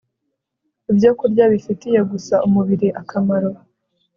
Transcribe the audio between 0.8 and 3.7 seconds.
ibyokurya bifitiye gusa umubiri akamaro